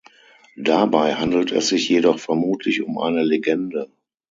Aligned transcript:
Dabei 0.55 1.13
handelt 1.13 1.51
es 1.51 1.67
sich 1.67 1.87
jedoch 1.87 2.17
vermutlich 2.17 2.81
um 2.81 2.97
eine 2.97 3.21
Legende. 3.23 3.87